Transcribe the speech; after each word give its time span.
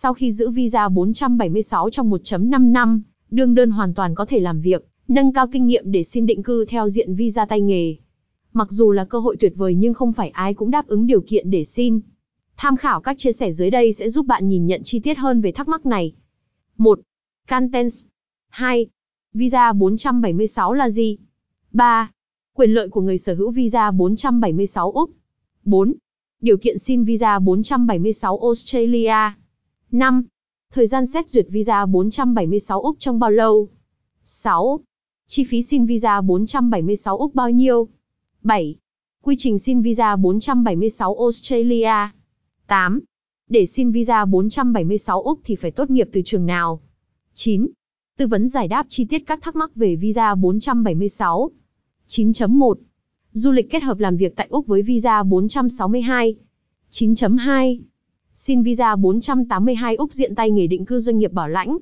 Sau 0.00 0.14
khi 0.14 0.32
giữ 0.32 0.50
visa 0.50 0.88
476 0.88 1.90
trong 1.90 2.10
1.5 2.10 2.72
năm, 2.72 3.02
đương 3.30 3.54
đơn 3.54 3.70
hoàn 3.70 3.94
toàn 3.94 4.14
có 4.14 4.26
thể 4.26 4.40
làm 4.40 4.60
việc, 4.60 4.86
nâng 5.08 5.32
cao 5.32 5.46
kinh 5.52 5.66
nghiệm 5.66 5.92
để 5.92 6.02
xin 6.02 6.26
định 6.26 6.42
cư 6.42 6.64
theo 6.64 6.88
diện 6.88 7.14
visa 7.14 7.44
tay 7.44 7.60
nghề. 7.60 7.96
Mặc 8.52 8.70
dù 8.70 8.92
là 8.92 9.04
cơ 9.04 9.18
hội 9.18 9.36
tuyệt 9.40 9.52
vời 9.56 9.74
nhưng 9.74 9.94
không 9.94 10.12
phải 10.12 10.28
ai 10.28 10.54
cũng 10.54 10.70
đáp 10.70 10.86
ứng 10.86 11.06
điều 11.06 11.20
kiện 11.20 11.50
để 11.50 11.64
xin. 11.64 12.00
Tham 12.56 12.76
khảo 12.76 13.00
các 13.00 13.18
chia 13.18 13.32
sẻ 13.32 13.52
dưới 13.52 13.70
đây 13.70 13.92
sẽ 13.92 14.08
giúp 14.10 14.26
bạn 14.26 14.48
nhìn 14.48 14.66
nhận 14.66 14.82
chi 14.84 15.00
tiết 15.00 15.18
hơn 15.18 15.40
về 15.40 15.52
thắc 15.52 15.68
mắc 15.68 15.86
này. 15.86 16.12
1. 16.76 17.00
Contents 17.48 18.04
2. 18.48 18.86
Visa 19.34 19.72
476 19.72 20.72
là 20.72 20.90
gì? 20.90 21.18
3. 21.72 22.10
Quyền 22.54 22.70
lợi 22.70 22.88
của 22.88 23.00
người 23.00 23.18
sở 23.18 23.34
hữu 23.34 23.50
visa 23.50 23.90
476 23.90 24.90
Úc 24.90 25.10
4. 25.64 25.94
Điều 26.40 26.56
kiện 26.56 26.78
xin 26.78 27.04
visa 27.04 27.38
476 27.38 28.38
Australia 28.38 29.14
5. 29.90 30.22
Thời 30.72 30.86
gian 30.86 31.06
xét 31.06 31.30
duyệt 31.30 31.46
visa 31.48 31.86
476 31.86 32.80
Úc 32.80 32.96
trong 32.98 33.18
bao 33.18 33.30
lâu? 33.30 33.68
6. 34.24 34.80
Chi 35.26 35.44
phí 35.44 35.62
xin 35.62 35.86
visa 35.86 36.20
476 36.20 37.18
Úc 37.18 37.34
bao 37.34 37.50
nhiêu? 37.50 37.88
7. 38.42 38.76
Quy 39.22 39.34
trình 39.38 39.58
xin 39.58 39.82
visa 39.82 40.16
476 40.16 41.16
Australia 41.18 42.10
8. 42.66 43.00
Để 43.48 43.66
xin 43.66 43.90
visa 43.90 44.24
476 44.24 45.22
Úc 45.22 45.40
thì 45.44 45.56
phải 45.56 45.70
tốt 45.70 45.90
nghiệp 45.90 46.08
từ 46.12 46.22
trường 46.24 46.46
nào? 46.46 46.80
9. 47.34 47.66
Tư 48.16 48.26
vấn 48.26 48.48
giải 48.48 48.68
đáp 48.68 48.86
chi 48.88 49.04
tiết 49.04 49.22
các 49.26 49.42
thắc 49.42 49.56
mắc 49.56 49.74
về 49.74 49.96
visa 49.96 50.34
476. 50.34 51.50
9.1. 52.08 52.74
Du 53.32 53.52
lịch 53.52 53.70
kết 53.70 53.82
hợp 53.82 53.98
làm 53.98 54.16
việc 54.16 54.36
tại 54.36 54.46
Úc 54.50 54.66
với 54.66 54.82
visa 54.82 55.22
462. 55.22 56.36
9.2. 56.90 57.80
Xin 58.48 58.62
visa 58.62 58.96
482 58.96 59.96
Úc 59.96 60.12
diện 60.12 60.34
tay 60.34 60.50
nghề 60.50 60.66
định 60.66 60.84
cư 60.84 60.98
doanh 60.98 61.18
nghiệp 61.18 61.32
bảo 61.32 61.48
lãnh. 61.48 61.78